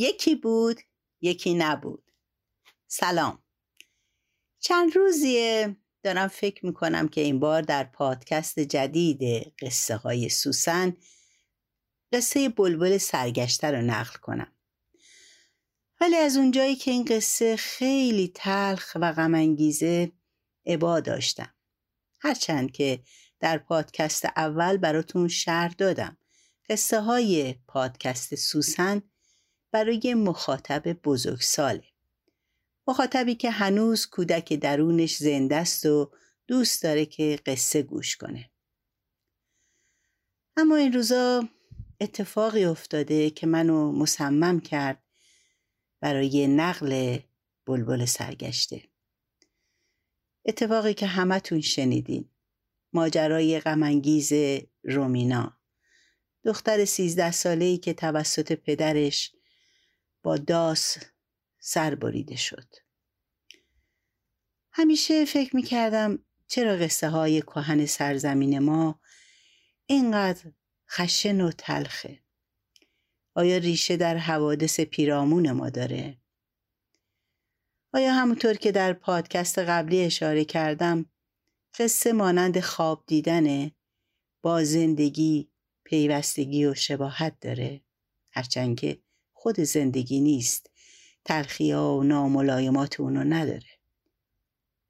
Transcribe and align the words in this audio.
یکی 0.00 0.34
بود 0.34 0.80
یکی 1.20 1.54
نبود. 1.54 2.12
سلام. 2.86 3.42
چند 4.60 4.96
روزیه 4.96 5.76
دارم 6.02 6.28
فکر 6.28 6.66
می‌کنم 6.66 7.08
که 7.08 7.20
این 7.20 7.40
بار 7.40 7.62
در 7.62 7.84
پادکست 7.84 8.60
جدید 8.60 9.52
قصه 9.62 9.96
های 9.96 10.28
سوسن 10.28 10.96
قصه 12.12 12.48
بلبل 12.48 12.98
سرگشته 12.98 13.70
رو 13.70 13.82
نقل 13.82 14.18
کنم. 14.18 14.52
ولی 16.00 16.16
از 16.16 16.36
اونجایی 16.36 16.76
که 16.76 16.90
این 16.90 17.04
قصه 17.04 17.56
خیلی 17.56 18.32
تلخ 18.34 18.96
و 19.00 19.12
غمانگیزه 19.12 20.12
عبا 20.66 21.00
داشتم. 21.00 21.54
هرچند 22.18 22.72
که 22.72 23.02
در 23.40 23.58
پادکست 23.58 24.24
اول 24.24 24.76
براتون 24.76 25.28
شرح 25.28 25.72
دادم 25.72 26.16
قصه 26.68 27.00
های 27.00 27.54
پادکست 27.66 28.34
سوسن 28.34 29.09
برای 29.72 30.14
مخاطب 30.14 30.92
بزرگساله. 30.92 31.84
مخاطبی 32.88 33.34
که 33.34 33.50
هنوز 33.50 34.06
کودک 34.06 34.52
درونش 34.52 35.16
زنده 35.16 35.56
است 35.56 35.86
و 35.86 36.12
دوست 36.46 36.82
داره 36.82 37.06
که 37.06 37.38
قصه 37.46 37.82
گوش 37.82 38.16
کنه. 38.16 38.50
اما 40.56 40.76
این 40.76 40.92
روزا 40.92 41.48
اتفاقی 42.00 42.64
افتاده 42.64 43.30
که 43.30 43.46
منو 43.46 43.92
مصمم 43.92 44.60
کرد 44.60 45.02
برای 46.00 46.46
نقل 46.46 47.18
بلبل 47.66 48.04
سرگشته. 48.04 48.82
اتفاقی 50.44 50.94
که 50.94 51.06
همتون 51.06 51.60
شنیدین. 51.60 52.28
ماجرای 52.92 53.60
غمانگیز 53.60 54.32
رومینا. 54.84 55.56
دختر 56.44 56.84
سیزده 56.84 57.30
ساله 57.30 57.64
ای 57.64 57.78
که 57.78 57.94
توسط 57.94 58.52
پدرش 58.52 59.32
با 60.22 60.36
داس 60.36 60.98
سر 61.58 61.94
بریده 61.94 62.36
شد. 62.36 62.74
همیشه 64.72 65.24
فکر 65.24 65.56
می 65.56 65.62
کردم 65.62 66.18
چرا 66.46 66.76
قصه 66.76 67.08
های 67.08 67.42
کهن 67.42 67.86
سرزمین 67.86 68.58
ما 68.58 69.00
اینقدر 69.86 70.52
خشن 70.90 71.40
و 71.40 71.50
تلخه. 71.50 72.22
آیا 73.34 73.56
ریشه 73.56 73.96
در 73.96 74.16
حوادث 74.16 74.80
پیرامون 74.80 75.50
ما 75.50 75.70
داره؟ 75.70 76.20
آیا 77.92 78.12
همونطور 78.12 78.54
که 78.54 78.72
در 78.72 78.92
پادکست 78.92 79.58
قبلی 79.58 80.04
اشاره 80.04 80.44
کردم 80.44 81.06
قصه 81.78 82.12
مانند 82.12 82.60
خواب 82.60 83.04
دیدنه 83.06 83.72
با 84.42 84.64
زندگی 84.64 85.50
پیوستگی 85.84 86.66
و 86.66 86.74
شباهت 86.74 87.40
داره؟ 87.40 87.80
هرچند 88.32 88.80
که 88.80 89.02
خود 89.42 89.60
زندگی 89.60 90.20
نیست. 90.20 90.70
تلخی 91.24 91.72
ها 91.72 91.96
و 91.96 92.02
ناملایمات 92.02 93.00
اونو 93.00 93.24
نداره. 93.24 93.68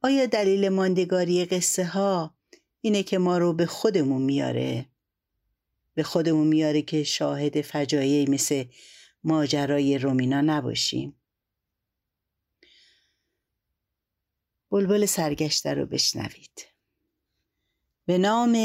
آیا 0.02 0.26
دلیل 0.26 0.68
ماندگاری 0.68 1.44
قصه 1.44 1.84
ها 1.84 2.34
اینه 2.80 3.02
که 3.02 3.18
ما 3.18 3.38
رو 3.38 3.52
به 3.52 3.66
خودمون 3.66 4.22
میاره؟ 4.22 4.86
به 5.94 6.02
خودمون 6.02 6.46
میاره 6.46 6.82
که 6.82 7.04
شاهد 7.04 7.60
فجایعی 7.60 8.26
مثل 8.26 8.64
ماجرای 9.24 9.98
رومینا 9.98 10.40
نباشیم. 10.40 11.20
بلبل 14.70 15.06
سرگشته 15.06 15.74
رو 15.74 15.86
بشنوید. 15.86 16.66
به 18.06 18.18
نام 18.18 18.56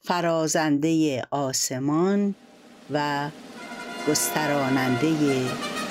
فرازنده 0.00 1.22
آسمان 1.30 2.34
و 2.90 3.30
گستراننده 4.08 5.08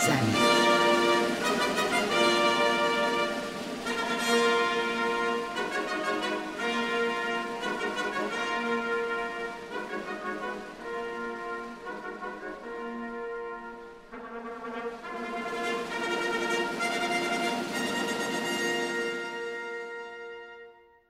زمین. 0.07 0.35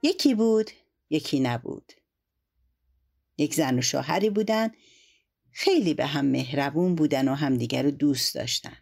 یکی 0.03 0.35
بود 0.35 0.71
یکی 1.09 1.39
نبود. 1.39 1.93
یک 3.37 3.53
زن 3.53 3.79
و 3.79 3.81
شوهری 3.81 4.29
بودن 4.29 4.71
خیلی 5.53 5.93
به 5.93 6.05
هم 6.05 6.25
مهربون 6.25 6.95
بودن 6.95 7.27
و 7.27 7.33
همدیگر 7.33 7.83
رو 7.83 7.91
دوست 7.91 8.35
داشتن. 8.35 8.77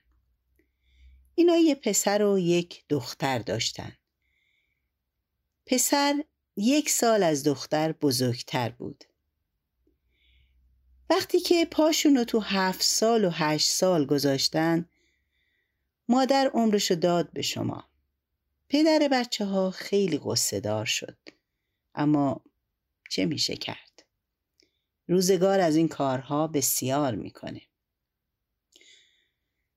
اینا 1.35 1.55
یه 1.55 1.75
پسر 1.75 2.23
و 2.23 2.39
یک 2.39 2.83
دختر 2.89 3.39
داشتن. 3.39 3.97
پسر 5.65 6.23
یک 6.55 6.89
سال 6.89 7.23
از 7.23 7.43
دختر 7.43 7.91
بزرگتر 7.91 8.69
بود. 8.69 9.03
وقتی 11.09 11.39
که 11.39 11.65
پاشون 11.65 12.17
رو 12.17 12.23
تو 12.23 12.39
هفت 12.39 12.83
سال 12.83 13.25
و 13.25 13.29
هشت 13.29 13.69
سال 13.69 14.05
گذاشتن 14.05 14.89
مادر 16.07 16.51
عمرشو 16.53 16.95
داد 16.95 17.31
به 17.33 17.41
شما. 17.41 17.89
پدر 18.69 19.07
بچه 19.11 19.45
ها 19.45 19.71
خیلی 19.71 20.17
غصه 20.17 20.59
دار 20.59 20.85
شد. 20.85 21.17
اما 21.95 22.43
چه 23.09 23.25
میشه 23.25 23.55
کرد؟ 23.55 23.90
روزگار 25.11 25.59
از 25.59 25.75
این 25.75 25.87
کارها 25.87 26.47
بسیار 26.47 27.15
می‌کنه. 27.15 27.61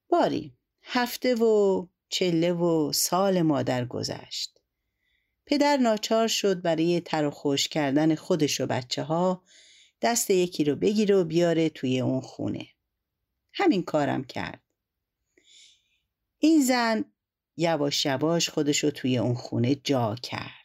باری 0.08 0.56
هفته 0.82 1.34
و 1.34 1.86
چله 2.08 2.52
و 2.52 2.92
سال 2.92 3.42
مادر 3.42 3.84
گذشت. 3.84 4.60
پدر 5.46 5.76
ناچار 5.76 6.28
شد 6.28 6.62
برای 6.62 7.00
تر 7.00 7.24
و 7.24 7.30
خوش 7.30 7.68
کردن 7.68 8.14
خودش 8.14 8.60
و 8.60 8.66
بچه 8.66 9.02
ها 9.02 9.44
دست 10.02 10.30
یکی 10.30 10.64
رو 10.64 10.76
بگیره 10.76 11.16
و 11.16 11.24
بیاره 11.24 11.68
توی 11.68 12.00
اون 12.00 12.20
خونه. 12.20 12.66
همین 13.52 13.82
کارم 13.82 14.24
کرد. 14.24 14.62
این 16.38 16.62
زن 16.62 17.04
یواش 17.56 18.06
یواش 18.06 18.48
خودشو 18.48 18.90
توی 18.90 19.18
اون 19.18 19.34
خونه 19.34 19.74
جا 19.74 20.14
کرد. 20.14 20.63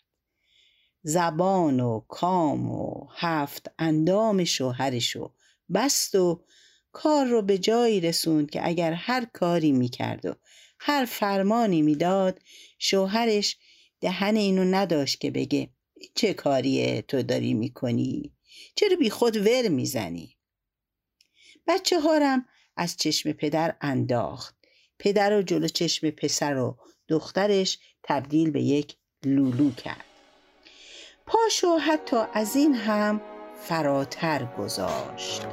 زبان 1.04 1.80
و 1.80 2.00
کام 2.00 2.72
و 2.72 3.08
هفت 3.12 3.72
اندام 3.80 4.44
شوهرشو 4.44 5.34
بست 5.74 6.16
و 6.16 6.44
کار 6.92 7.26
رو 7.26 7.42
به 7.42 7.58
جایی 7.58 8.02
رسوند 8.02 8.50
که 8.50 8.68
اگر 8.68 8.94
هر 8.94 9.26
کاری 9.26 9.72
می‌کرد 9.72 10.26
و 10.26 10.34
هر 10.80 11.06
فرمانی 11.06 11.82
می‌داد 11.82 12.40
شوهرش 12.80 13.58
دهن 14.02 14.36
اینو 14.36 14.64
نداشت 14.64 15.22
که 15.22 15.32
بگه 15.32 15.70
چه 16.16 16.34
کاریه 16.34 17.02
تو 17.02 17.24
داری 17.24 17.54
می‌کنی؟ 17.54 18.34
چرا 18.76 18.96
بی 18.96 19.10
خود 19.10 19.38
ور 19.38 19.68
می‌زنی؟ 19.68 20.36
بچه 21.68 22.00
هارم 22.00 22.46
از 22.76 22.98
چشم 22.98 23.32
پدر 23.32 23.76
انداخت. 23.82 24.56
پدر 25.00 25.38
و 25.38 25.42
جلو 25.42 25.68
چشم 25.68 26.10
پسر 26.10 26.58
و 26.58 26.78
دخترش 27.08 27.80
تبدیل 28.04 28.52
به 28.52 28.62
یک 28.62 28.96
لولو 29.26 29.72
کرد. 29.72 30.09
پاشو 31.32 31.78
حتی 31.78 32.18
از 32.34 32.56
این 32.56 32.76
هم 32.76 33.22
فراتر 33.62 34.48
گذاشت. 34.58 35.46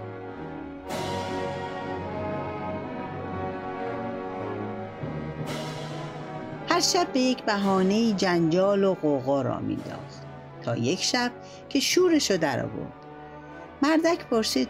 هر 6.68 6.80
شب 6.80 7.12
به 7.12 7.20
یک 7.20 7.42
بهانه 7.42 8.12
جنجال 8.12 8.84
و 8.84 8.94
قوقا 8.94 9.42
را 9.42 9.58
مینداخت 9.58 10.22
تا 10.62 10.76
یک 10.76 11.02
شب 11.02 11.32
که 11.68 11.80
شورشو 11.80 12.36
در 12.36 12.64
آورد. 12.64 12.92
مردک 13.82 14.26
پرسید 14.26 14.68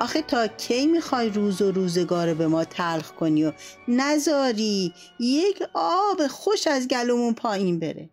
آخه 0.00 0.22
تا 0.22 0.46
کی 0.46 0.86
می‌خوای 0.86 1.30
روز 1.30 1.62
و 1.62 1.72
روزگار 1.72 2.34
به 2.34 2.46
ما 2.46 2.64
تلخ 2.64 3.12
کنی 3.12 3.44
و 3.44 3.52
نزاری؟ 3.88 4.94
یک 5.20 5.62
آب 5.74 6.26
خوش 6.26 6.66
از 6.66 6.88
گلومون 6.88 7.34
پایین 7.34 7.78
بره. 7.78 8.10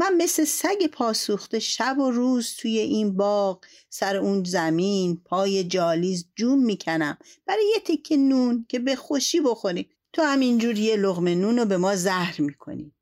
من 0.00 0.16
مثل 0.16 0.44
سگ 0.44 0.86
پاسوخته 0.92 1.58
شب 1.58 1.98
و 1.98 2.10
روز 2.10 2.54
توی 2.54 2.78
این 2.78 3.16
باغ 3.16 3.64
سر 3.90 4.16
اون 4.16 4.44
زمین 4.44 5.22
پای 5.24 5.64
جالیز 5.64 6.28
جون 6.36 6.58
می‌کنم. 6.58 7.18
برای 7.46 7.72
یه 7.74 7.80
تکه 7.80 8.16
نون 8.16 8.66
که 8.68 8.78
به 8.78 8.96
خوشی 8.96 9.40
بخوریم. 9.40 9.88
تو 10.12 10.22
همینجور 10.22 10.78
یه 10.78 10.96
لغمه 10.96 11.34
نون 11.34 11.58
رو 11.58 11.64
به 11.64 11.76
ما 11.76 11.96
زهر 11.96 12.40
می‌کنی. 12.40 12.94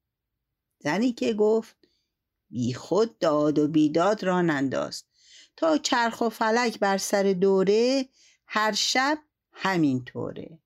زنی 0.79 1.13
که 1.13 1.35
گفت 1.35 1.77
بی 2.51 2.75
خود 2.75 3.19
داد 3.19 3.59
و 3.59 3.69
بیداد 3.69 4.25
را 4.25 4.43
ننداز. 4.43 5.05
تا 5.57 5.79
چرخ 5.79 6.21
و 6.21 6.29
فلک 6.29 6.79
بر 6.79 6.99
سر 6.99 7.23
دوره 7.33 8.09
هر 8.47 8.73
شب 8.73 9.19
همین 9.53 10.05
طوره. 10.05 10.59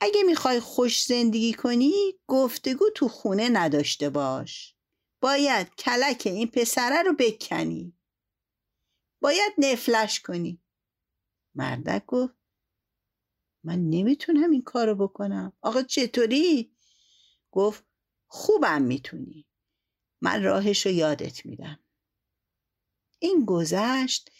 اگه 0.00 0.22
می‌خوای 0.22 0.60
خوش 0.60 1.04
زندگی 1.04 1.52
کنی 1.52 1.92
گفتگو 2.26 2.84
تو 2.94 3.08
خونه 3.08 3.48
نداشته 3.48 4.10
باش. 4.10 4.74
باید 5.20 5.74
کلک 5.74 6.22
این 6.24 6.46
پسره 6.46 7.02
رو 7.02 7.12
بکنی. 7.18 7.98
باید 9.20 9.52
نفلش 9.58 10.20
کنی. 10.20 10.62
مردک 11.54 12.06
گفت 12.06 12.34
من 13.64 13.78
نمی‌تونم 13.78 14.50
این 14.50 14.62
کارو 14.62 14.94
بکنم. 14.94 15.52
آقا 15.60 15.82
چطوری؟ 15.82 16.76
گفت 17.50 17.84
خوبم 18.26 18.82
می‌تونی. 18.82 19.46
من 20.20 20.42
راهش 20.42 20.86
رو 20.86 20.92
یادت 20.92 21.46
میدم. 21.46 21.78
این 23.18 23.44
گذشت 23.44 24.30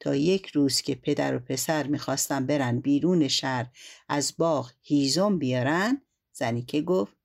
تا 0.00 0.14
یک 0.14 0.46
روز 0.46 0.80
که 0.80 0.94
پدر 0.94 1.36
و 1.36 1.38
پسر 1.38 1.86
می‌خواستن 1.86 2.46
برن 2.46 2.80
بیرون 2.80 3.28
شهر 3.28 3.72
از 4.08 4.34
باغ 4.38 4.72
هیزم 4.82 5.38
بیارن 5.38 6.02
زنی 6.32 6.62
که 6.62 6.82
گفت 6.82 7.15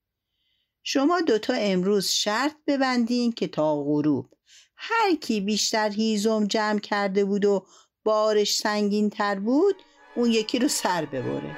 شما 0.83 1.21
دوتا 1.21 1.53
امروز 1.53 2.07
شرط 2.07 2.55
ببندین 2.67 3.31
که 3.31 3.47
تا 3.47 3.83
غروب 3.83 4.29
هر 4.75 5.15
کی 5.15 5.41
بیشتر 5.41 5.89
هیزم 5.89 6.47
جمع 6.47 6.79
کرده 6.79 7.25
بود 7.25 7.45
و 7.45 7.65
بارش 8.03 8.55
سنگین 8.55 9.09
تر 9.09 9.39
بود 9.39 9.75
اون 10.15 10.31
یکی 10.31 10.59
رو 10.59 10.67
سر 10.67 11.05
ببره. 11.05 11.57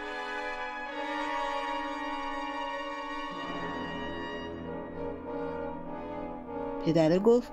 پدره 6.85 7.19
گفت 7.19 7.51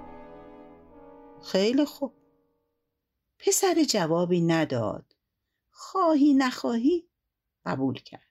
خیلی 1.42 1.84
خوب. 1.84 2.14
پسر 3.38 3.84
جوابی 3.84 4.40
نداد. 4.40 5.16
خواهی 5.70 6.34
نخواهی 6.34 7.08
قبول 7.66 7.94
کرد. 7.94 8.29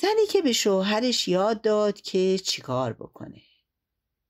زنی 0.00 0.26
که 0.30 0.42
به 0.42 0.52
شوهرش 0.52 1.28
یاد 1.28 1.62
داد 1.62 2.00
که 2.00 2.38
چیکار 2.38 2.92
بکنه. 2.92 3.42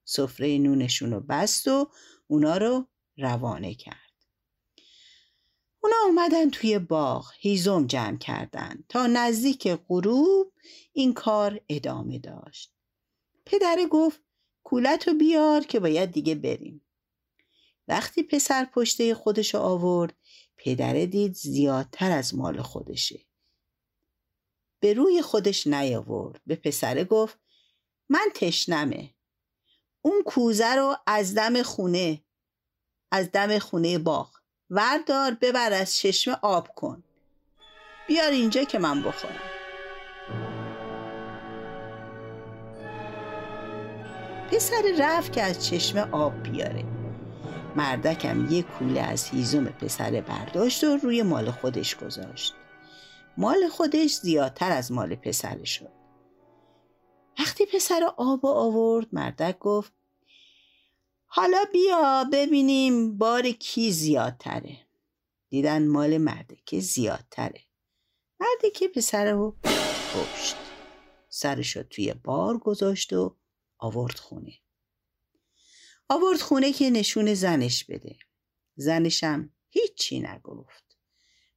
سفره 0.04 0.58
نونشون 0.58 1.10
رو 1.10 1.20
بست 1.20 1.68
و 1.68 1.90
اونا 2.26 2.56
رو 2.56 2.86
روانه 3.16 3.74
کرد. 3.74 4.10
اونا 5.82 5.96
اومدن 6.06 6.50
توی 6.50 6.78
باغ 6.78 7.32
هیزم 7.38 7.86
جمع 7.86 8.18
کردن. 8.18 8.84
تا 8.88 9.06
نزدیک 9.06 9.68
غروب 9.68 10.52
این 10.92 11.14
کار 11.14 11.60
ادامه 11.68 12.18
داشت. 12.18 12.72
پدره 13.46 13.86
گفت 13.86 14.20
کولتو 14.62 15.14
بیار 15.14 15.60
که 15.60 15.80
باید 15.80 16.12
دیگه 16.12 16.34
بریم. 16.34 16.86
وقتی 17.88 18.22
پسر 18.22 18.64
پشته 18.64 19.14
خودشو 19.14 19.58
آورد 19.58 20.14
پدره 20.56 21.06
دید 21.06 21.34
زیادتر 21.34 22.10
از 22.10 22.34
مال 22.34 22.62
خودشه. 22.62 23.29
به 24.80 24.94
روی 24.94 25.22
خودش 25.22 25.66
نیاورد. 25.66 26.40
به 26.46 26.56
پسره 26.56 27.04
گفت 27.04 27.38
من 28.08 28.28
تشنمه. 28.34 29.10
اون 30.02 30.22
کوزه 30.26 30.74
رو 30.74 30.96
از 31.06 31.34
دم 31.34 31.62
خونه 31.62 32.24
از 33.12 33.30
دم 33.32 33.58
خونه 33.58 33.98
باغ 33.98 34.30
وردار 34.70 35.34
ببر 35.34 35.72
از 35.72 35.96
چشمه 35.96 36.36
آب 36.42 36.74
کن. 36.74 37.02
بیار 38.08 38.30
اینجا 38.30 38.64
که 38.64 38.78
من 38.78 39.02
بخورم. 39.02 39.40
پسر 44.52 44.82
رفت 44.98 45.32
که 45.32 45.42
از 45.42 45.66
چشمه 45.66 46.00
آب 46.10 46.42
بیاره. 46.42 46.84
مردکم 47.76 48.52
یه 48.52 48.62
کوله 48.62 49.00
از 49.00 49.28
هیزم 49.28 49.64
پسر 49.64 50.20
برداشت 50.20 50.84
و 50.84 50.96
روی 50.96 51.22
مال 51.22 51.50
خودش 51.50 51.96
گذاشت. 51.96 52.54
مال 53.36 53.68
خودش 53.68 54.14
زیادتر 54.14 54.72
از 54.72 54.92
مال 54.92 55.14
پسر 55.14 55.64
شد. 55.64 55.92
وقتی 57.38 57.66
پسر 57.66 58.10
آب 58.16 58.46
آورد 58.46 59.06
مردک 59.12 59.58
گفت 59.58 59.92
حالا 61.26 61.64
بیا 61.72 62.24
ببینیم 62.32 63.18
بار 63.18 63.50
کی 63.50 63.92
زیادتره. 63.92 64.86
دیدن 65.48 65.88
مال 65.88 66.18
مرده 66.18 66.56
که 66.66 66.80
زیادتره. 66.80 67.60
مرده 68.40 68.70
که 68.70 68.88
پسر 68.88 69.32
رو 69.32 69.56
کشت. 70.14 70.56
سرش 71.28 71.76
رو 71.76 71.82
توی 71.82 72.14
بار 72.14 72.58
گذاشت 72.58 73.12
و 73.12 73.36
آورد 73.78 74.18
خونه. 74.18 74.52
آورد 76.08 76.40
خونه 76.40 76.72
که 76.72 76.90
نشون 76.90 77.34
زنش 77.34 77.84
بده. 77.84 78.16
زنشم 78.76 79.50
هیچی 79.68 80.20
نگفت. 80.20 80.98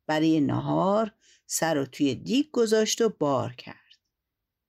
برای 0.08 0.42
نهار 0.42 1.12
سر 1.45 1.74
رو 1.74 1.86
توی 1.86 2.16
دیگ 2.16 2.51
گذاشت 2.51 3.01
و 3.01 3.10
بار 3.10 3.54
کرد. 3.54 4.00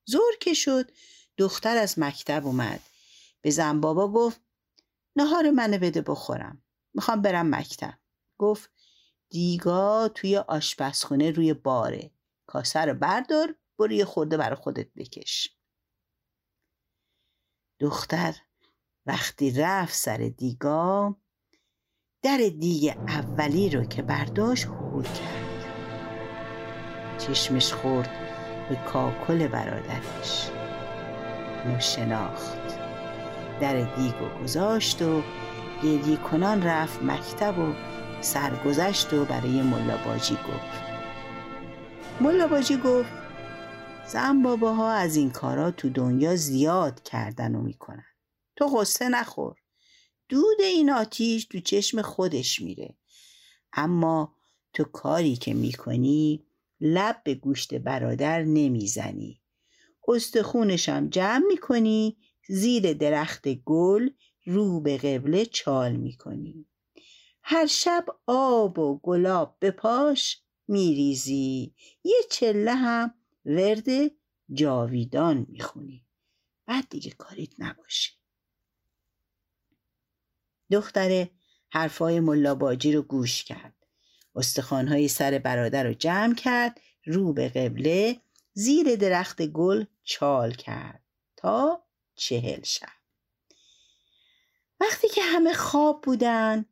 زور 0.07 0.33
که 0.41 0.55
شد 0.55 0.91
دختر 1.37 1.77
از 1.77 1.99
مکتب 1.99 2.47
اومد. 2.47 2.81
به 3.41 3.51
زن 3.51 3.81
بابا 3.81 4.13
گفت 4.13 4.41
نهار 5.17 5.51
منو 5.51 5.79
بده 5.79 6.01
بخورم. 6.01 6.63
می‌خوام 6.95 7.23
برم 7.23 7.55
مکتب. 7.55 7.99
گفت 8.39 8.71
دیگا 9.31 10.09
توی 10.09 10.37
آشپزخونه 10.37 11.31
روی 11.31 11.55
باره. 11.55 12.11
کاسه 12.47 12.81
رو 12.81 12.95
بردار 12.95 13.55
برو 13.79 13.93
یه 13.93 14.05
خورده 14.05 14.37
برای 14.37 14.57
خودت 14.57 14.95
بکش. 14.97 15.49
دختر 17.81 18.37
وقتی 19.07 19.51
رفت 19.51 19.95
سر 19.95 20.17
دیگا 20.17 21.17
در 22.23 22.37
دیگ 22.37 22.95
اولی 23.09 23.71
رو 23.71 23.85
که 23.85 24.03
برداشت 24.03 24.65
هول 24.65 25.05
کرد. 25.05 25.34
چشمش 27.19 27.73
خورد 27.73 28.11
به 28.69 28.77
کاکل 28.77 29.49
برادرش. 29.49 30.51
نو 31.67 31.81
شناخت. 31.81 32.59
در 33.61 33.81
دیگ 33.81 34.23
و 34.23 34.43
گذاشت 34.43 35.03
و 35.03 35.23
گریه 35.83 36.17
کنان 36.17 36.63
رفت 36.63 37.03
مکتب 37.03 37.59
و 37.59 37.73
سرگذشت 38.21 39.13
و 39.13 39.25
برای 39.25 39.63
ملاباجی 39.63 40.35
گفت. 40.35 40.85
ملاباجی 42.21 42.77
گفت 42.77 43.13
زن 44.07 44.43
باباها 44.43 44.93
از 44.93 45.17
این 45.17 45.31
کارا 45.31 45.71
تو 45.71 45.89
دنیا 45.89 46.37
زیاد 46.37 47.03
کردن 47.03 47.55
و 47.55 47.63
می‌کنن. 47.63 48.07
تو 48.57 48.67
غصه 48.67 49.09
نخور. 49.09 49.57
دود 50.29 50.61
این 50.61 50.91
آتیش 50.91 51.45
تو 51.45 51.61
چشم 51.61 52.03
خودش 52.03 52.61
میره. 52.61 52.97
اما 53.73 54.37
تو 54.73 54.85
کاری 54.85 55.37
که 55.37 55.55
می‌کنی 55.55 56.47
لب 56.81 57.21
به 57.25 57.35
گوشت 57.35 57.75
برادر 57.75 58.43
نمی‌زنی. 58.43 59.41
استخونشم 60.09 61.09
جمع 61.09 61.45
می‌کنی 61.49 62.17
زیر 62.49 62.93
درخت 62.93 63.49
گل 63.49 64.11
رو 64.47 64.81
به 64.81 64.97
قبله 64.97 65.47
چال 65.47 65.93
می‌کنی. 65.97 66.67
هر 67.43 67.67
شب 67.67 68.07
آب 68.27 68.79
و 68.79 68.99
گلاب 68.99 69.57
به 69.61 69.71
پاش 69.71 70.43
میریزی 70.69 71.75
یه 72.05 72.17
چله 72.31 72.75
هم 72.75 73.15
ورد 73.45 73.89
جاویدان 74.53 75.47
می‌خونی. 75.49 76.05
بعد 76.67 76.89
دیگه 76.91 77.11
کاریت 77.11 77.53
نباشه. 77.59 78.13
دختر 80.71 81.29
حرفای 81.71 82.21
ملاباجی 82.21 82.93
رو 82.93 83.03
گوش 83.03 83.45
کرد. 83.45 83.84
استخوانهای 84.35 85.09
سر 85.09 85.39
برادر 85.39 85.85
رو 85.85 85.95
جمع 85.95 86.35
کرد 86.35 86.81
رو 87.07 87.33
به 87.33 87.49
قبله 87.49 88.21
زیر 88.53 88.97
درخت 88.97 89.43
گل 89.43 89.85
چال 90.05 90.55
کرد 90.55 91.03
تا 91.37 91.85
چهل 92.15 92.63
شب. 92.63 92.89
وقتی 94.81 95.09
که 95.09 95.23
همه 95.23 95.53
خواب 95.53 96.03
بودن 96.03 96.65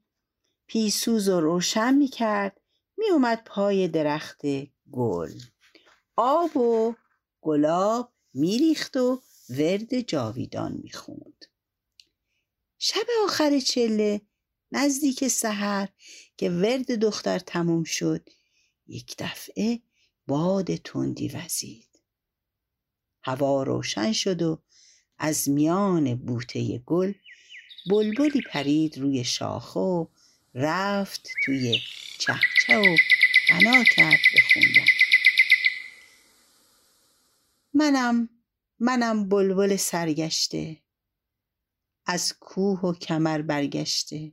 پیسوز 0.66 1.28
و 1.28 1.40
روشن 1.40 1.95
می 1.95 2.09
کرد 2.09 2.61
می 2.97 3.11
اومد 3.11 3.42
پای 3.45 3.88
درخت 3.88 4.40
گل. 4.92 5.33
آب 6.16 6.57
و 6.57 6.95
گلاب 7.40 8.12
میریخت 8.35 8.97
و 8.97 9.23
ورد 9.50 10.00
جاویدان 10.00 10.81
می‌خوند. 10.83 11.45
شب 12.78 13.07
آخر 13.25 13.59
چله 13.59 14.21
نزدیک 14.73 15.29
سحر 15.29 15.88
که 16.37 16.50
ورد 16.50 16.93
دختر 16.93 17.38
تموم 17.38 17.85
شد 17.85 18.29
یک 18.87 19.14
دفعه 19.19 19.81
باد 20.26 20.76
تندی 20.76 21.29
وزید. 21.29 21.88
هوا 23.25 23.62
روشن 23.62 24.12
شد 24.12 24.43
و 24.43 24.62
از 25.19 25.49
میان 25.49 26.14
بوته 26.14 26.79
گل 26.79 27.12
بلبلی 27.91 28.41
پرید 28.52 28.99
روی 28.99 29.25
شاخه 29.25 29.81
و 29.81 30.07
رفت 30.55 31.31
توی 31.45 31.81
چهچه 32.19 32.79
و 32.79 32.97
بنا 33.50 33.85
کرد 33.85 34.21
بخوندن 34.37 34.87
منم 37.75 38.29
منم 38.79 39.29
بلبل 39.29 39.76
سرگشته 39.76 40.83
از 42.07 42.35
کوه 42.41 42.81
و 42.81 42.93
کمر 42.93 43.43
برگشته. 43.43 44.33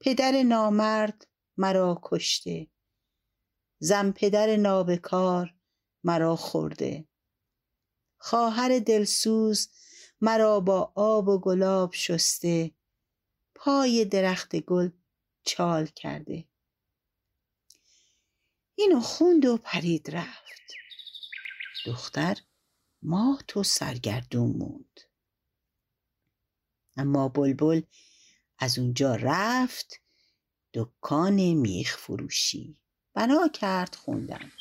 پدر 0.00 0.42
نامرد 0.42 1.26
مرا 1.56 2.00
کشته. 2.02 2.70
زن 3.78 4.12
پدر 4.12 4.56
نابکار 4.56 5.54
مرا 6.04 6.36
خورده. 6.36 7.08
خواهر 8.18 8.78
دلسوز 8.78 9.68
مرا 10.20 10.60
با 10.60 10.92
آب 10.94 11.28
و 11.28 11.40
گلاب 11.40 11.92
شسته. 11.94 12.74
پای 13.54 14.04
درخت 14.04 14.56
گل 14.56 14.90
چال 15.42 15.86
کرده. 15.86 16.48
اینو 18.74 19.00
خوند 19.00 19.44
و 19.44 19.56
پرید 19.56 20.10
رفت. 20.10 20.72
دختر 21.86 22.36
مات 23.02 23.56
و 23.56 23.62
سرگردون 23.62 24.50
موند. 24.50 25.00
اما 26.96 27.28
بلبل 27.28 27.82
از 28.62 28.78
اونجا 28.78 29.14
رفت 29.14 30.00
دکان 30.74 31.34
میخ 31.34 31.96
فروشی. 31.96 32.80
بنا 33.14 33.48
کرد 33.48 33.94
خوندن. 33.94 34.52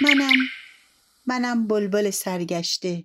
منم 0.00 0.36
منم 1.26 1.66
بلبل 1.66 2.10
سرگشته. 2.10 3.04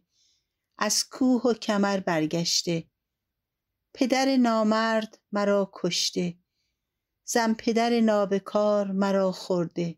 از 0.77 1.09
کوه 1.09 1.41
و 1.41 1.53
کمر 1.53 1.99
برگشته. 1.99 2.87
پدر 3.93 4.37
نامرد 4.37 5.19
مرا 5.31 5.71
کشته. 5.73 6.37
زن 7.25 7.53
پدر 7.53 7.99
نابکار 7.99 8.91
مرا 8.91 9.31
خورده. 9.31 9.97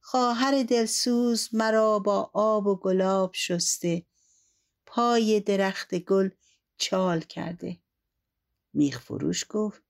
خواهر 0.00 0.62
دلسوز 0.62 1.54
مرا 1.54 1.98
با 1.98 2.30
آب 2.34 2.66
و 2.66 2.76
گلاب 2.76 3.30
شسته. 3.34 4.06
پای 4.86 5.40
درخت 5.40 5.94
گل 5.94 6.30
چال 6.80 7.20
کرده. 7.20 7.78
میخ 8.72 9.00
فروش 9.00 9.44
گفت 9.48 9.82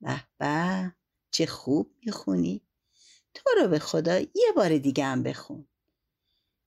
به 0.00 0.24
به 0.38 0.92
چه 1.30 1.46
خوب 1.46 1.94
می‌خونی. 2.06 2.62
تو 3.34 3.50
رو 3.60 3.68
به 3.68 3.78
خدا 3.78 4.18
یه 4.18 4.52
بار 4.56 4.78
دیگه 4.78 5.04
هم 5.04 5.22
بخون. 5.22 5.68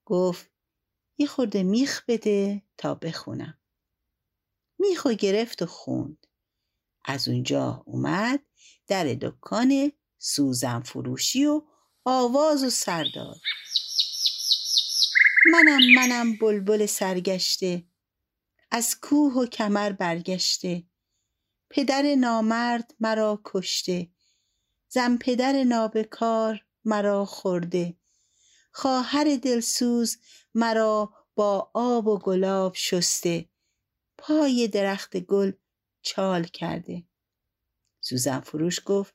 گفت 0.04 0.50
یه 1.18 1.26
خورده 1.26 1.62
میخ 1.62 2.04
بده 2.08 2.62
تا 2.78 2.94
بخونم. 2.94 3.58
میخو 4.78 5.12
گرفت 5.12 5.62
و 5.62 5.66
خوند. 5.66 6.26
از 7.04 7.28
اونجا 7.28 7.82
اومد 7.86 8.40
در 8.86 9.04
دکان 9.04 9.92
سوزن 10.18 10.80
فروشی 10.80 11.44
و 11.46 11.62
آواز 12.04 12.64
و 12.64 12.70
سردار 12.70 13.36
منم 15.52 15.80
منم 15.96 16.36
بلبل 16.36 16.86
سرگشته. 16.86 17.84
از 18.76 19.00
کوه 19.00 19.32
و 19.32 19.46
کمر 19.46 19.92
برگشته. 19.92 20.84
پدر 21.70 22.14
نامرد 22.14 22.94
مرا 23.00 23.40
کشته. 23.44 24.10
زن 24.88 25.16
پدر 25.16 25.64
نابکار 25.64 26.64
مرا 26.84 27.24
خورده. 27.24 27.96
خواهر 28.72 29.36
دلسوز 29.42 30.18
مرا 30.54 31.12
با 31.34 31.70
آب 31.74 32.06
و 32.06 32.18
گلاب 32.18 32.74
شسته. 32.74 33.48
پای 34.18 34.68
درخت 34.68 35.16
گل 35.16 35.52
چال 36.02 36.44
کرده. 36.44 37.04
سوزن 38.00 38.40
فروش 38.40 38.80
گفت 38.86 39.14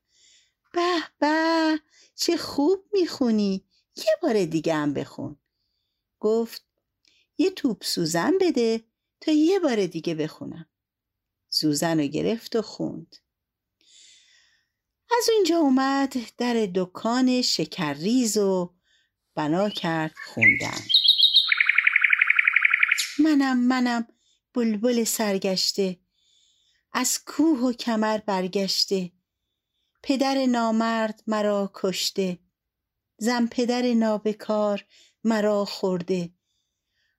به 0.74 1.04
به 1.20 1.80
چه 2.16 2.38
خوب 2.38 2.86
می‌خونی. 2.94 3.66
یه 3.96 4.14
بار 4.22 4.46
دیگه 4.46 4.74
هم 4.74 4.94
بخون. 4.94 5.40
گفت 6.20 6.66
یه 7.38 7.50
توپ 7.50 7.84
سوزن 7.84 8.34
بده 8.42 8.91
تا 9.22 9.32
یه 9.32 9.60
بار 9.60 9.86
دیگه 9.86 10.16
بخونم. 10.16 10.70
سوزن 11.50 12.00
رو 12.00 12.08
گرفت 12.08 12.56
و 12.56 12.62
خوند. 12.62 13.16
از 15.18 15.30
اونجا 15.36 15.58
اومد 15.58 16.16
در 16.38 16.70
دکان 16.76 17.42
شکرریز 17.42 18.38
و 18.38 18.76
بنا 19.36 19.70
کرد 19.70 20.14
خوندن. 20.26 20.82
منم 23.20 23.58
منم 23.58 24.08
بلبل 24.54 25.04
سرگشته. 25.04 26.00
از 26.94 27.20
کوه 27.26 27.60
و 27.60 27.74
کمر 27.74 28.18
برگشته. 28.18 29.12
پدر 30.04 30.46
نامرد 30.46 31.24
مرا 31.28 31.72
کشته. 31.74 32.40
زن 33.18 33.48
پدر 33.48 33.94
نابکار 33.94 34.86
مرا 35.24 35.66
خورده. 35.66 36.30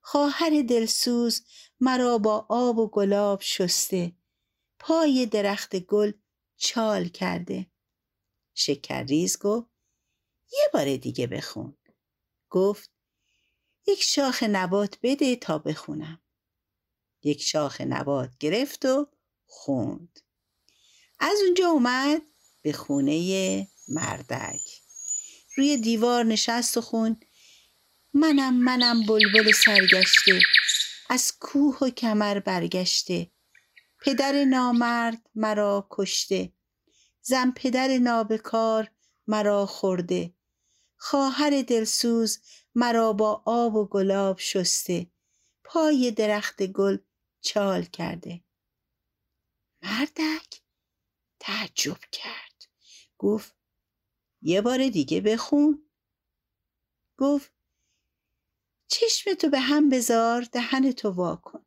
خواهر 0.03 0.63
دلسوز 0.69 1.43
مرا 1.81 2.19
با 2.19 2.47
آب 2.49 2.79
و 2.79 2.89
گلاب 2.89 3.41
شسته. 3.41 4.13
پای 4.79 5.27
درخت 5.27 5.77
گل 5.77 6.13
چال 6.57 7.09
کرده. 7.09 7.67
شکرریز 8.55 9.39
گفت 9.39 9.71
یه 10.53 10.65
بار 10.73 10.97
دیگه 10.97 11.27
بخون. 11.27 11.77
گفت 12.51 12.91
یک 13.87 14.03
شاخ 14.03 14.43
نبات 14.43 14.99
بده 15.03 15.37
تا 15.37 15.59
بخونم. 15.59 16.23
یک 17.23 17.43
شاخ 17.43 17.81
نبات 17.81 18.31
گرفت 18.41 18.85
و 18.85 19.07
خوند. 19.47 20.21
از 21.19 21.39
اونجا 21.45 21.69
اومد 21.69 22.23
به 22.63 22.73
خونه 22.73 23.69
مردک. 23.89 24.83
روی 25.57 25.77
دیوار 25.77 26.25
نشست 26.25 26.77
و 26.77 26.81
خوند. 26.81 27.25
منم 28.15 28.55
منم 28.55 29.07
بلبل 29.07 29.53
سرگشته 29.53 30.41
از 31.11 31.39
کوه 31.41 31.79
و 31.83 31.91
کمر 31.91 32.39
برگشته. 32.39 33.31
پدر 34.01 34.45
نامرد 34.45 35.31
مرا 35.35 35.87
کشته 35.91 36.53
زن 37.23 37.53
پدر 37.57 37.99
نابکار 37.99 38.91
مرا 39.27 39.67
خورده. 39.67 40.35
خواهر 40.97 41.63
دلسوز 41.63 42.41
مرا 42.75 43.13
با 43.13 43.43
آب 43.47 43.75
و 43.75 43.87
گلاب 43.87 44.39
شسته 44.39 45.07
پای 45.65 46.11
درخت 46.11 46.63
گل 46.63 46.99
چال 47.41 47.85
کرده. 47.85 48.45
مردک 49.83 50.63
تعجب 51.41 51.99
کرد 52.13 52.65
گفت 53.19 53.57
یه 54.43 54.61
بار 54.61 54.89
دیگه 54.89 55.21
بخون. 55.21 55.91
گفت 57.19 57.62
چشمتو 58.93 59.49
به 59.49 59.61
هم 59.61 59.89
بذار 59.89 60.43
دهنتو 60.43 61.11
وا 61.11 61.37
کن. 61.37 61.65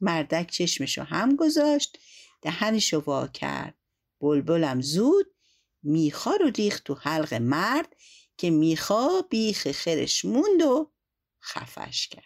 مردک 0.00 0.50
چشمشو 0.50 1.02
هم 1.02 1.36
گذاشت 1.36 1.98
دهنشو 2.42 3.00
وا 3.00 3.26
کرد. 3.26 3.74
بلبلم 4.20 4.80
زود 4.80 5.26
میخا 5.82 6.30
رو 6.30 6.50
ریخت 6.50 6.84
تو 6.84 6.94
حلق 6.94 7.34
مرد 7.34 7.96
که 8.36 8.50
میخا 8.50 9.20
بیخ 9.30 9.72
خرش 9.72 10.24
موند 10.24 10.62
و 10.62 10.92
خفش 11.40 12.08
کرد. 12.08 12.24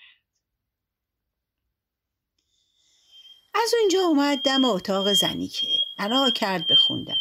از 3.54 3.74
اونجا 3.80 4.00
اومد 4.00 4.38
دم 4.38 4.64
اتاق 4.64 5.12
زنی 5.12 5.48
که 5.48 5.66
علا 5.98 6.30
کرد 6.30 6.66
بخوندن 6.66 7.20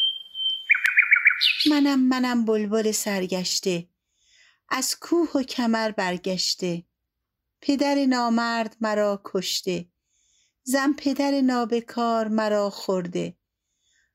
منم 1.69 1.99
منم 1.99 2.45
بلبل 2.45 2.91
سرگشته. 2.91 3.87
از 4.73 4.95
کوه 4.99 5.31
و 5.35 5.43
کمر 5.43 5.91
برگشته. 5.91 6.83
پدر 7.61 8.05
نامرد 8.05 8.77
مرا 8.81 9.21
کشته. 9.25 9.89
زن 10.63 10.93
پدر 10.93 11.41
نابکار 11.41 12.27
مرا 12.27 12.69
خورده. 12.69 13.37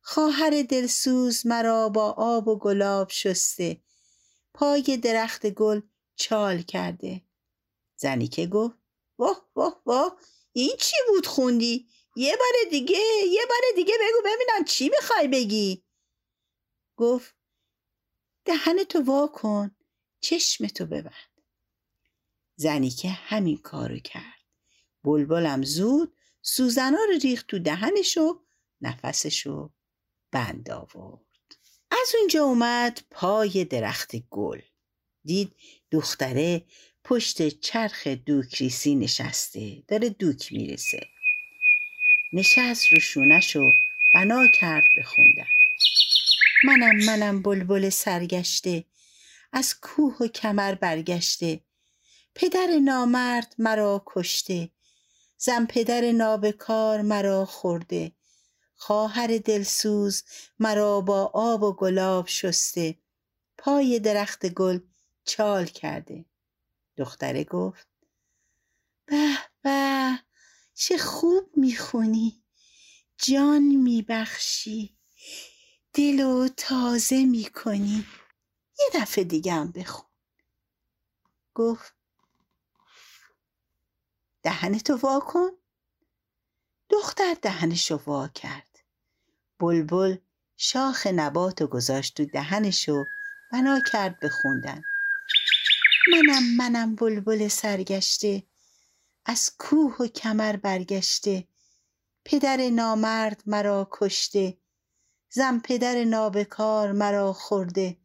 خواهر 0.00 0.62
دلسوز 0.62 1.46
مرا 1.46 1.88
با 1.88 2.12
آب 2.18 2.48
و 2.48 2.58
گلاب 2.58 3.10
شسته. 3.10 3.82
پای 4.54 4.96
درخت 4.96 5.46
گل 5.46 5.80
چال 6.16 6.62
کرده. 6.62 7.22
زنی 7.96 8.28
که 8.28 8.46
گفت 8.46 8.78
واه 9.18 9.50
واه 9.54 9.82
واه 9.86 10.18
این 10.52 10.76
چی 10.80 10.96
بود 11.08 11.26
خوندی؟ 11.26 11.88
یه 12.16 12.36
بار 12.36 12.70
دیگه 12.70 12.98
یه 13.32 13.42
بار 13.48 13.62
دیگه 13.74 13.94
بگو 13.94 14.18
ببینم 14.24 14.64
چی 14.64 14.88
می‌خوای 14.88 15.28
بگی. 15.28 15.84
گفت 16.96 17.34
دهنتو 18.44 19.00
وا 19.00 19.26
کن. 19.26 19.75
چشمتو 20.20 20.86
ببند. 20.86 21.40
زنی 22.56 22.90
که 22.90 23.08
همین 23.08 23.56
کارو 23.56 23.98
کرد. 23.98 24.42
بلبلم 25.04 25.62
زود 25.62 26.12
سوزنا 26.42 26.98
رو 27.08 27.18
ریخت 27.22 27.46
تو 27.46 27.58
دهنشو 27.58 28.42
نفسشو 28.80 29.70
بند 30.32 30.70
آورد. 30.70 31.26
از 31.90 32.14
اونجا 32.18 32.44
اومد 32.44 33.02
پای 33.10 33.64
درخت 33.64 34.16
گل. 34.16 34.60
دید 35.24 35.56
دختره 35.90 36.64
پشت 37.04 37.48
چرخ 37.48 38.06
دوکریسی 38.06 38.94
نشسته. 38.94 39.82
داره 39.88 40.08
دوک 40.08 40.52
می‌رسه. 40.52 41.06
نشست 42.32 42.92
رو 42.92 43.00
شونش 43.00 43.56
و 43.56 43.72
بنا 44.14 44.46
کرد 44.46 44.84
بخوندن 44.98 45.46
منم 46.64 47.04
منم 47.04 47.42
بلبل 47.42 47.88
سرگشته 47.88 48.84
از 49.56 49.74
کوه 49.80 50.16
و 50.20 50.26
کمر 50.26 50.74
برگشته. 50.74 51.60
پدر 52.34 52.66
نامرد 52.84 53.54
مرا 53.58 54.02
کشته. 54.06 54.70
زن 55.38 55.66
پدر 55.66 56.12
نابکار 56.12 57.02
مرا 57.02 57.44
خورده. 57.44 58.12
خواهر 58.74 59.38
دلسوز 59.38 60.22
مرا 60.58 61.00
با 61.00 61.30
آب 61.34 61.62
و 61.62 61.72
گلاب 61.72 62.26
شسته. 62.28 62.98
پای 63.58 63.98
درخت 63.98 64.46
گل 64.46 64.78
چال 65.24 65.64
کرده. 65.64 66.24
دختره 66.96 67.44
گفت 67.44 67.86
به 69.06 69.38
به 69.62 70.18
چه 70.74 70.98
خوب 70.98 71.50
می‌خونی. 71.56 72.42
جان 73.18 73.62
میبخشی. 73.62 74.96
دل 75.92 76.20
و 76.20 76.48
تازه 76.56 77.24
می‌کنی. 77.24 78.06
یه 78.78 78.86
دفعه 78.94 79.24
دیگه 79.24 79.52
هم 79.52 79.70
بخون. 79.70 80.06
گفت 81.54 81.94
دهنتو 84.42 84.96
وا 84.96 85.20
کن. 85.20 85.50
دختر 86.90 87.34
دهنشو 87.42 87.96
وا 87.96 88.28
کرد. 88.28 88.78
بلبل 89.58 90.16
شاخ 90.56 91.06
نبات 91.06 91.62
و 91.62 91.66
گذاشت 91.66 92.16
تو 92.16 92.24
دهنشو 92.24 93.04
بنا 93.52 93.80
کرد 93.92 94.20
به 94.20 94.28
خوندن. 94.28 94.82
منم 96.12 96.56
منم 96.56 96.94
بلبل 96.94 97.48
سرگشته. 97.48 98.42
از 99.24 99.50
کوه 99.58 99.96
و 100.00 100.06
کمر 100.06 100.56
برگشته. 100.56 101.48
پدر 102.24 102.70
نامرد 102.70 103.42
مرا 103.46 103.88
کشته. 103.92 104.58
زن 105.30 105.60
پدر 105.60 106.04
نابکار 106.04 106.92
مرا 106.92 107.32
خورده. 107.32 107.96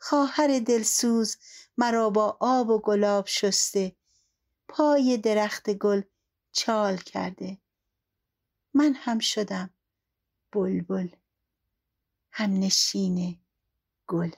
خواهر 0.00 0.58
دلسوز 0.66 1.36
مرا 1.78 2.10
با 2.10 2.36
آب 2.40 2.68
و 2.70 2.80
گلاب 2.80 3.26
شسته. 3.26 3.96
پای 4.68 5.16
درخت 5.16 5.70
گل 5.70 6.02
چال 6.52 6.96
کرده. 6.96 7.58
من 8.74 8.94
هم 8.94 9.18
شدم 9.18 9.70
بلبل 10.52 11.08
هم 12.32 12.50
نشین 12.50 13.40
گل. 14.06 14.30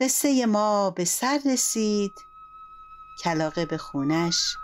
قصه 0.00 0.46
ما 0.46 0.90
به 0.90 1.04
سر 1.04 1.40
رسید 1.46 2.12
کلاقه 3.24 3.66
به 3.66 3.78
خونش 3.78 4.56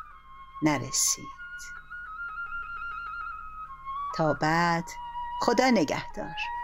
نرسید. 0.62 1.36
تا 4.16 4.34
بعد 4.34 4.84
خدا 5.40 5.70
نگهدار. 5.70 6.55